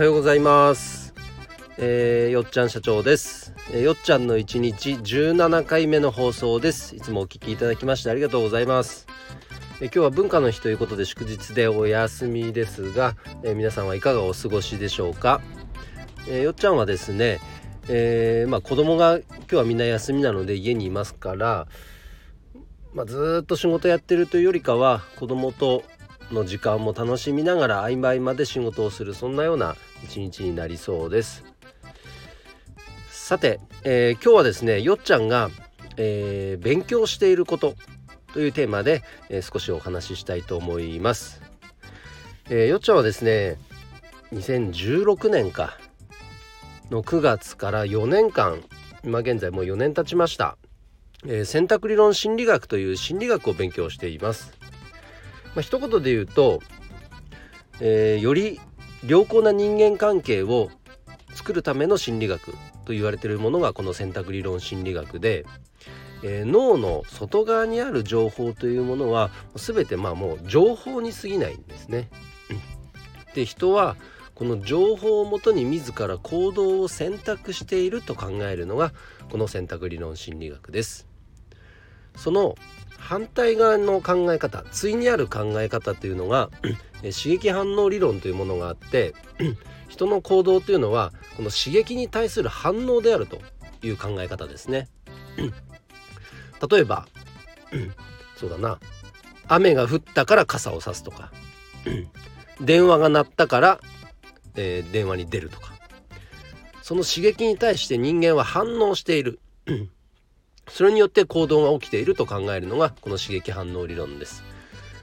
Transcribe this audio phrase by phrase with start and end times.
[0.00, 1.12] はようございます、
[1.76, 6.96] えーよっちゃん社長です、えーよっちゃんの一日17回目の放送です。
[6.96, 9.06] いつもお聞きいただきましてありがとうございます、
[9.82, 15.42] えー今日は文化の日ということで祝日でお休みですが、えー皆さんはいかがお過ごしでしょうか、
[16.26, 17.38] えーよっちゃんはですね、
[17.90, 21.66] えーまあ子供が今日はみんな休みなので家にいますから
[22.94, 25.82] まあ、ずっと仕事やってるというよりかは子供と
[26.32, 31.44] の時間も楽しみながら合間合間で仕事をするそんなような一日になりそうです。
[33.10, 35.50] さて、えー今日はですねよっちゃんが、
[35.96, 37.74] えー勉強していること
[38.32, 41.40] というテーマで、えー少しお話ししたいと思います、
[42.48, 43.56] えーよっちゃんはですね
[44.32, 45.76] 2016年か
[46.90, 48.64] の9月から4年間
[49.04, 50.56] 今現在もう4年経ちました。
[51.24, 54.56] えー選択理論心理学という心理学を勉強しています。
[55.54, 56.60] まあ、一言で言うと、
[57.80, 58.60] えーより
[59.04, 60.70] 良好な人間関係を
[61.34, 62.52] 作るための心理学
[62.84, 65.46] と言われているものがこの選択理論心理学で、
[66.22, 72.10] えー脳の外側にある情報というものは全てまあもう情報に過ぎないんですね。
[73.34, 73.96] で人は
[74.34, 78.92] この情報をもとに自ら行動を選択していると考えるのが
[79.30, 81.06] この選択理論心理学です。
[82.16, 82.54] その
[82.98, 86.50] 反対側の考え方対にある考え方というのが
[87.02, 89.14] 刺激反応理論というものがあって
[89.88, 93.40] 人の行動というのはこの刺激に対する反応であると
[93.82, 94.88] いう考え方ですね。
[96.70, 97.06] 例えば
[98.36, 98.78] そうだな。
[99.48, 101.32] 雨が降ったから傘を差すとか。
[102.60, 103.80] 電話が鳴ったから、
[104.54, 105.72] えー電話に出るとか。
[106.82, 109.40] その刺激に対して人間は反応している。
[110.68, 114.44] それによって行動が起きていると考えるのがこの刺激反応理論です。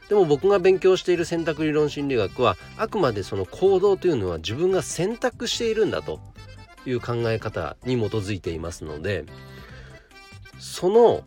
[0.10, 6.20] でも僕が勉強している選択理論心理学はあくまでその行動というのは自分が選択しているんだと。
[6.90, 9.26] いう考え方に基づいていますので
[10.60, 11.24] その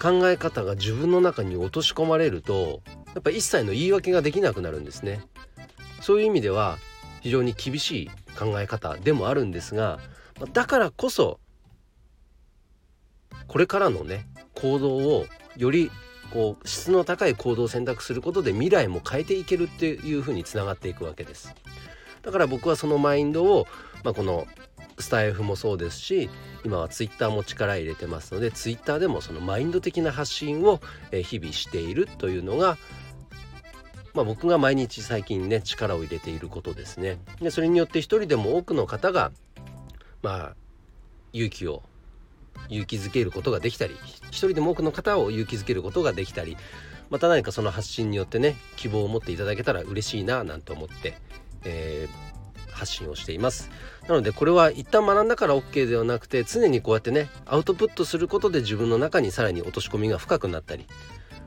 [0.00, 2.82] 考え方が自分の中に落とし込まれると
[3.14, 5.20] やっぱ一切の言い訳ができなくなるんですね。
[6.00, 6.78] そういう意味では
[7.20, 10.00] 非常に厳しい考え方でもあるんですが
[10.52, 11.38] だからこそ
[13.46, 15.26] これからのね行動を
[15.56, 15.92] より
[16.32, 21.54] こう質の高い行動を選択することで未来も変えていけるっていうふうにつながっていくわけです
[22.22, 23.66] だから僕はそのマインドを、
[24.04, 24.46] まあ、この
[24.98, 26.30] スタイフもそうですし
[26.64, 32.78] 今はツイッターも力入れてますのでツイッターでもそのマインド的な発信をえ日々しているというのが
[34.14, 37.18] まあ、僕が毎日最近ね力を入れていることですね。
[37.40, 39.32] でそれによって一人でも多くの方が
[40.22, 40.56] まあ
[41.32, 41.82] 勇気を
[42.68, 43.96] 勇気づけることができたり
[44.28, 46.56] 一人でも多くの方を勇気づけることができたり
[47.10, 51.18] また何かその発信によってね希望を持っていただけたら嬉しいななんて思って、
[51.64, 52.32] えー
[52.72, 53.70] 発信をしています。
[54.08, 60.86] なのでこれは一旦学んだから OK ではなくて常にこうやってねアウトプットすることで自分の中にさらに落とし込みが深くなったり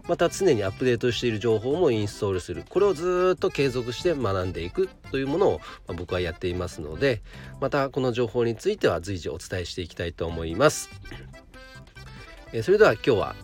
[0.08, 2.64] また常にアップデートしている情報もインストールする。
[2.70, 5.62] これをずっと継続して学んでいくというものを、
[5.96, 7.22] 僕はやっていますので
[7.62, 10.90] またこの情報については随時お伝えしていきたいと思います、
[12.54, 13.36] えそれでは今日は、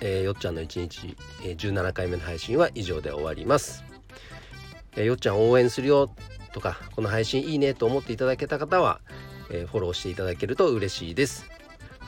[0.00, 3.84] えーよっちゃんの一日、えー17回目の配信は以上で終わります、
[4.96, 6.10] えーよっちゃん応援するよ
[6.52, 9.00] とかこの配信いいねと思っていただけた方は、
[9.50, 11.46] えフォローしていただけると嬉しいです。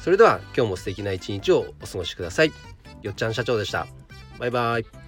[0.01, 2.53] それでは今日も素敵な一日をお過ごしください。
[3.07, 3.87] よっちゃん社長でした。
[4.39, 5.06] バイバイ。